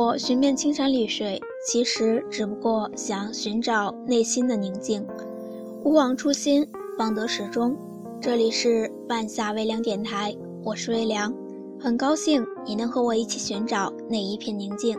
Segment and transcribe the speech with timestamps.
[0.00, 5.04] 我寻遍青山绿水，其实只不过想寻找内心的宁静。
[5.84, 6.64] 勿忘初心，
[6.96, 7.76] 方得始终。
[8.20, 10.32] 这里是半夏微凉电台，
[10.62, 11.34] 我是微凉，
[11.80, 14.96] 很高兴你能和我一起寻找那一片宁静。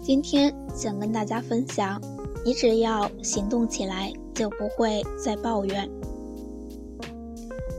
[0.00, 2.00] 今天想跟大家分享，
[2.44, 5.90] 你只要行动起来，就不会再抱怨。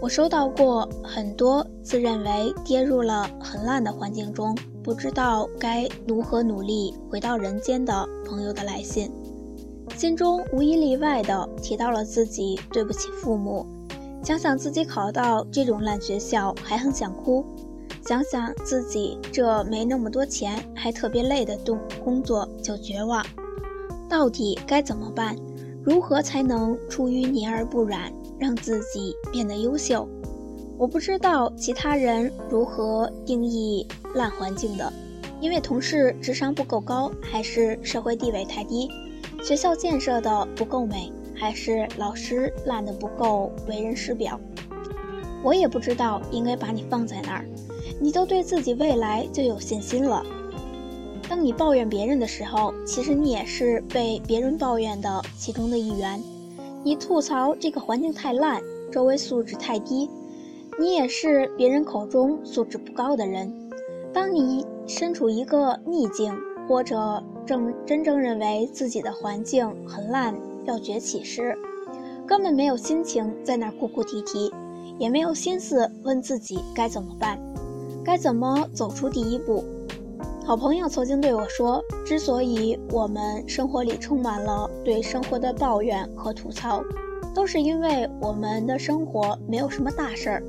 [0.05, 9.11] 我收到过很多自认为跌入了很烂的环境中，不知道该如何努力回到人间的朋友的来信，
[9.97, 13.65] 信中无一例外的提到了自己对不起父母，
[14.23, 17.43] 想想自己考到这种烂学校还很想哭，
[18.05, 23.25] 想想自己这没那么多钱还特别累的动工作就绝望，
[24.07, 25.35] 到底该怎么办？
[25.83, 28.13] 如何才能出淤泥而不染？
[28.39, 30.07] 让自己变得优秀。
[30.77, 34.91] 我不知道其他人如何定义烂环境的，
[35.39, 38.89] 因为同事智商不够高，还是社会地位太低，
[39.41, 44.39] 学校建设的不够美，还是老师烂的不够为人师表。
[45.43, 47.45] 我也不知道应该把你放在哪儿。
[48.01, 50.21] 你都对自己未来就有信心了。
[51.29, 56.21] 当你抱怨别人的时候，其实你也是被别人抱怨的其中的一员。
[56.85, 60.07] 你吐槽这个环境太烂，周围素质太低，
[60.79, 63.51] 你也是别人口中素质不高的人。
[64.13, 66.31] 当你身处一个逆境，
[66.67, 71.57] 或者正真正认为自己的环境很烂要崛起时，
[72.27, 74.53] 根本没有心情在那儿哭哭啼啼，
[74.99, 77.39] 也没有心思问自己该怎么办，
[78.03, 79.63] 该怎么走出第一步。
[80.45, 86.83] 好朋友曾经对我说：“之所以我们生活里充满了对生活的抱怨和吐槽，
[87.33, 90.43] 都是因为我们的生活没有什么大事儿。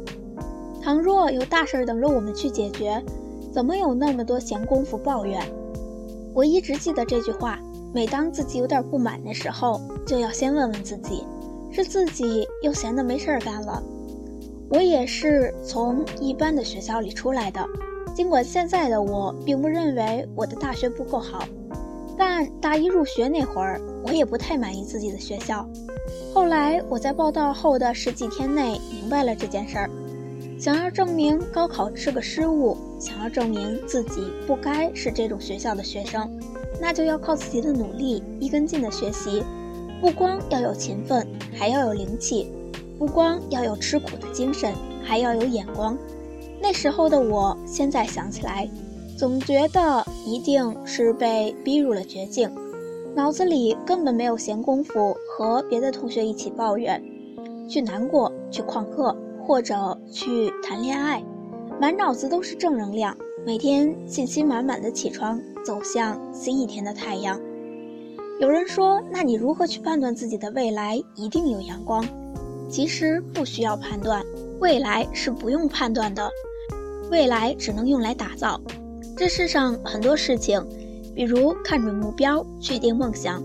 [0.83, 3.03] 倘若有大事儿等着我们去解决，
[3.51, 5.43] 怎么有那么多闲工夫抱怨？”
[6.35, 7.59] 我一直记得这句话。
[7.95, 11.25] 每当自己有点不满的时候，就要先问问自己：
[11.73, 13.83] 是自己又闲得没事儿干了？
[14.69, 17.67] 我也是从一般的学校里出来的。
[18.17, 21.47] 尽管现在的我并不认为我的大学不够好，
[22.17, 25.69] 但大一入学那会儿，我也不太满意自己的学校。
[26.33, 29.91] 后来我在报到后的十几天内明白了这件事儿。
[30.59, 36.27] 想要证明高考是个失误，想要证明自己不该是这种学校的学生，
[36.81, 39.45] 那就要靠自己的努力，一根筋的学习。
[40.01, 42.47] 不光要有勤奋，还要有灵气；
[42.99, 44.73] 不光要有吃苦的精神，
[45.05, 45.95] 还要有眼光。
[46.69, 48.69] 那时候的我，现在想起来，
[49.17, 52.51] 总觉得一定是被逼入了绝境，
[53.15, 57.01] 脑子里根本没有闲工夫和别的同学一起抱怨，
[57.69, 59.17] 去难过，去旷课，
[59.47, 61.23] 或者去谈恋爱，
[61.81, 63.17] 满脑子都是正能量，
[63.47, 67.41] 每天信心满满的起床，走向新一天的太阳。
[68.41, 72.05] 有人说，那你如何去判断自己的未来一定有阳光？
[72.69, 74.21] 其实不需要判断，
[74.59, 76.29] 未来是不用判断的。
[77.11, 78.61] 未来只能用来打造。
[79.17, 80.65] 这世上很多事情，
[81.15, 83.43] 比如看准目标、确定梦想，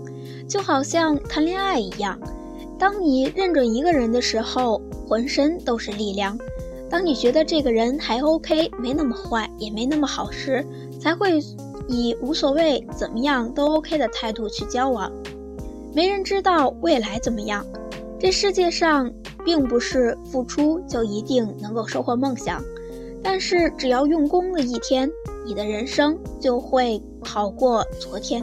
[0.48, 2.18] 就好像谈恋爱一样。
[2.78, 6.36] 当你认准一个人的时候，浑身都是力量；
[6.90, 10.66] 当你觉得这个人还 OK，没那么坏，也没那么好时，
[11.00, 11.40] 才会
[11.88, 15.10] 以无所谓、怎么样都 OK 的态度去交往。
[15.94, 17.64] 没人知道未来怎么样。
[18.18, 19.10] 这世界上
[19.44, 22.62] 并不是付出就一定能够收获梦想。
[23.22, 25.10] 但是只要用功了一天，
[25.46, 28.42] 你的人生就会好过昨天。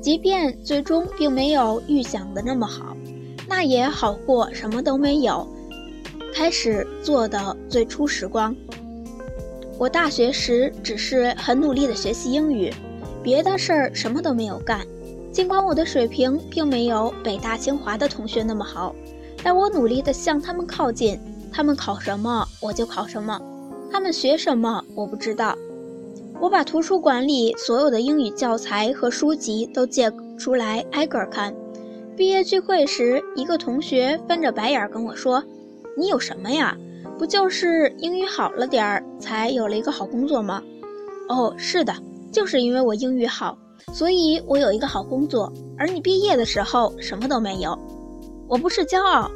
[0.00, 2.96] 即便最终并没有预想的那么好，
[3.48, 5.46] 那也好过什么都没有。
[6.34, 8.56] 开始做的最初时光，
[9.78, 12.72] 我大学时只是很努力的学习英语，
[13.22, 14.84] 别的事儿什么都没有干。
[15.30, 18.94] 尽管我的水平并没有北大清华的同学那么好，
[19.42, 21.20] 但我努力的向他们靠近。
[21.52, 23.38] 他们考什么，我就考什么。
[23.92, 25.54] 他们学什么我不知道，
[26.40, 31.54] 我把图书馆里所有的英语教材和书籍都借出来挨个看。
[32.16, 35.44] 毕业聚会时，一个同学翻着白眼跟我说
[35.94, 36.74] ：“你有什么呀？
[37.18, 40.62] 不就是英语好了点儿，才有了一个好工作吗？”
[41.28, 41.94] 哦，是的，
[42.32, 43.58] 就是因为我英语好，
[43.92, 45.52] 所以我有一个好工作。
[45.76, 47.78] 而你毕业的时候什么都没有。
[48.48, 49.30] 我不是骄傲，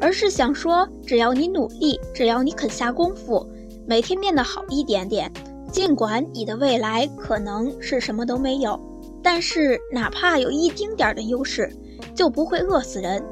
[0.00, 3.44] 而是想说，只要你努力，只要你肯下功夫。
[3.86, 5.32] 每天变得好一点点，
[5.70, 8.78] 尽管你的未来可能是什么都没有，
[9.22, 11.70] 但是哪怕有一丁点的优势，
[12.14, 13.24] 就不会饿死人。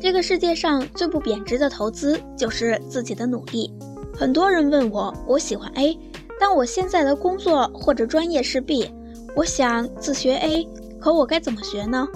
[0.00, 3.72] 这个世界上最不贬值的投资就是自己的努力。
[4.14, 5.98] 很多人问我，我喜欢 A，
[6.38, 8.88] 但我现在的工作或者专业是 B，
[9.34, 10.68] 我想自学 A，
[11.00, 12.06] 可我该怎么学呢？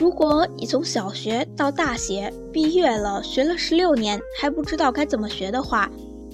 [0.00, 5.88] 如果你从小学到大学毕业了，学了十六年还不知道该怎么学的话，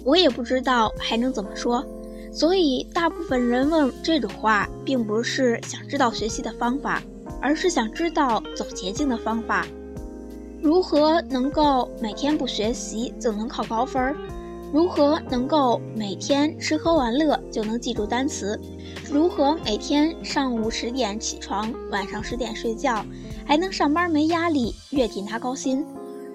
[0.04, 1.84] 我也不知道还能怎么说。
[2.32, 7.02] 所以，大部分人问这种话，并不是想知道学习的方法，
[7.40, 9.66] 而是想知道走捷径的方法。
[10.62, 14.14] 如何能够每天不学习就能考高分？
[14.72, 18.56] 如何能够每天吃喝玩乐就能记住单词？
[19.10, 23.04] 如何每天上午十点起床，晚上十点睡觉，
[23.44, 25.84] 还能上班没压力，月底拿高薪？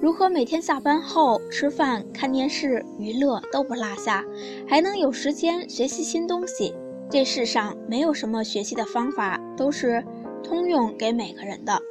[0.06, 4.24] 如何每天下班后吃饭、看电视、娱乐都不落下，
[4.68, 6.75] 还能有时间学习新东西？
[7.10, 10.06] 这世上没有什么学习的方法都是
[10.44, 11.81] 通用给每个人的。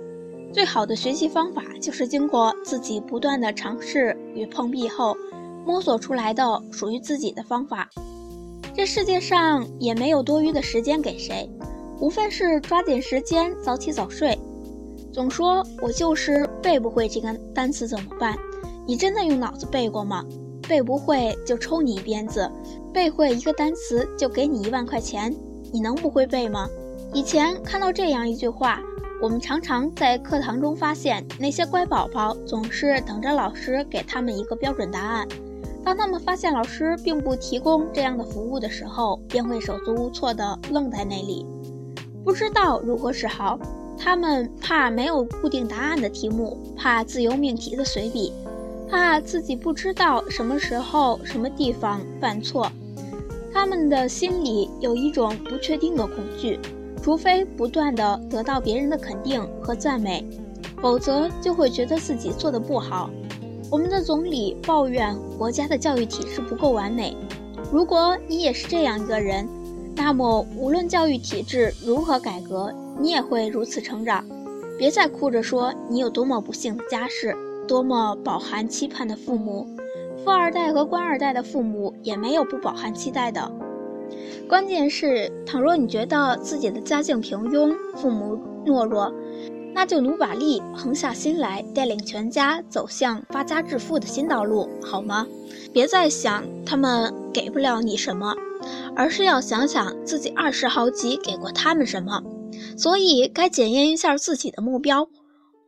[0.52, 5.16] 最好的学习方法就是经过自己不断的尝试与碰壁后。
[5.66, 7.90] 摸索出来的属于自己的方法，
[8.76, 11.50] 这世界上也没有多余的时间给谁，
[11.98, 14.38] 无非是抓紧时间早起早睡。
[15.14, 18.36] 总说我就是背不会这个单词怎么办？
[18.84, 20.24] 你真的用脑子背过吗？
[20.68, 22.50] 背不会就抽你一鞭子，
[22.92, 25.32] 背会一个单词就给你一万块钱，
[25.72, 26.68] 你能不会背吗？
[27.12, 28.80] 以前看到这样一句话，
[29.22, 35.28] 我们常常在课堂中发现那些乖宝宝总是等着老师给他们一个标准答案。
[35.84, 41.46] 当他们发现老师并不提供这样的服务的时候，便会手足无措地愣在那里，
[42.24, 43.56] 不知道如何是好。
[44.04, 48.34] 他们怕没有固定答案的题目，怕自由命题的随笔，
[48.86, 52.70] 怕自己不知道什么时候、什么地方犯错。
[53.50, 56.60] 他们的心里有一种不确定的恐惧，
[57.02, 60.22] 除非不断地得到别人的肯定和赞美，
[60.82, 63.08] 否则就会觉得自己做的不好。
[63.70, 67.16] 我们的总理抱怨国家的教育体制不够完美。
[67.72, 69.48] 如果你也是这样一个人，
[69.96, 74.24] 那么无论教育体制如何改革，你也会如此成长。
[74.78, 77.36] 别再哭着说你有多么不幸的家世，
[77.68, 79.68] 多么饱含期盼的父母。
[80.24, 83.50] 富二代和官二代的父母也没有不饱含期待的。
[84.48, 89.12] 关键是，倘若你觉得自己的家境平庸，父母懦弱。
[89.76, 95.26] 那就努把力，横下心来，带领全家走向发家致富的新道路，好吗？
[95.72, 98.34] 别再想他们给不了你什么，
[98.94, 102.22] 而是要想想自己二十好几给过他们什么。
[102.76, 105.08] 所以该检验一下自己的目标、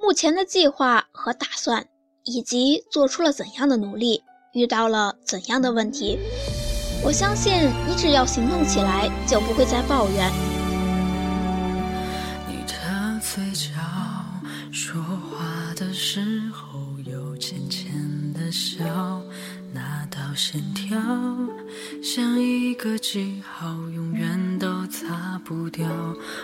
[0.00, 1.87] 目前的计划和打算，
[2.25, 4.23] 以及做出了怎样的努力，
[4.53, 6.19] 遇到了怎样的问题。
[7.05, 7.53] 我相信
[7.88, 10.32] 你只要行动起来，就不会再抱怨。
[12.49, 13.70] 你的嘴角。
[14.73, 16.20] 说话的时
[16.52, 17.91] 候有浅浅
[18.35, 18.85] 的笑，
[20.37, 20.99] 线条
[22.03, 25.88] 像一个记号，永远都擦不掉。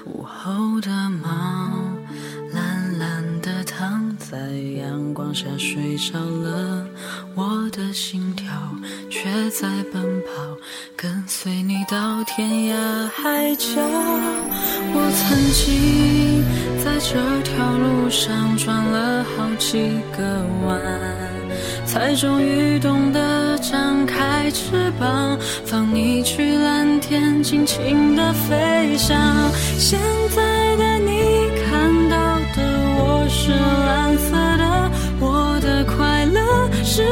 [0.07, 1.29] 午后的猫
[2.53, 4.39] 懒懒地躺在
[4.79, 6.87] 阳光下睡着了，
[7.35, 8.51] 我的心跳
[9.11, 10.57] 却在奔跑，
[10.97, 13.67] 跟随你到天涯海角。
[14.95, 16.43] 我曾经
[16.83, 20.81] 在这条路上转了好几个弯，
[21.85, 29.17] 才终于懂得张开翅膀，放你去蓝天，尽情的飞翔。
[29.79, 30.01] 现
[30.35, 32.17] 在的你看到
[32.57, 32.63] 的
[32.99, 36.41] 我是蓝色的，我的快乐
[36.85, 37.03] 是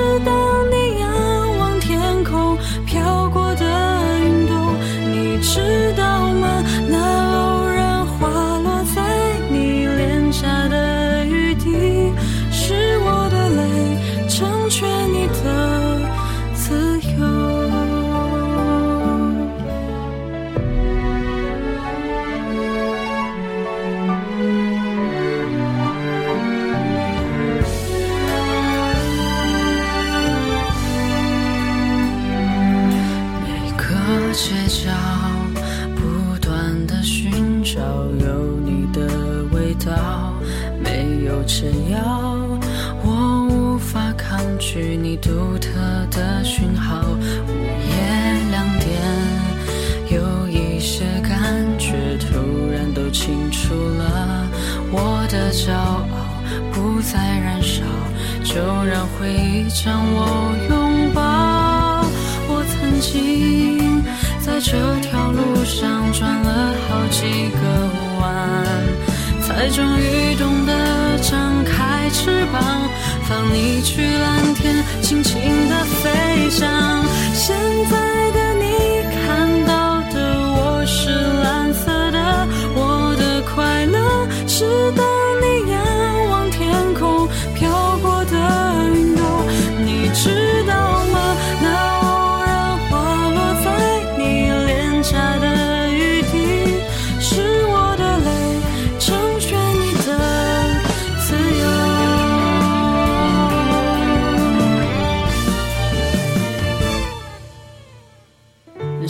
[45.21, 45.71] 独特
[46.11, 48.91] 的讯号午夜两点
[50.11, 54.49] 有一些感觉突然都清楚了。
[54.91, 56.03] 我的骄傲
[56.73, 57.83] 不再燃烧
[58.43, 62.05] 就让回忆将我拥抱。
[62.49, 64.03] 我曾经
[64.41, 67.61] 在这条路上转了好几个
[68.21, 69.10] 弯
[69.61, 72.89] 才终于懂得张开翅膀，
[73.29, 75.39] 放你去蓝天，轻轻
[75.69, 77.05] 的飞翔。
[77.35, 77.55] 现
[77.91, 85.10] 在的你看到的我是蓝色的，我的快乐是。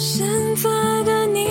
[0.01, 0.27] 现
[0.57, 0.71] 在
[1.05, 1.50] 的你